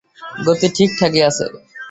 গতি 0.45 0.67
ঠিকঠাকই 0.75 1.21
আছে। 1.29 1.45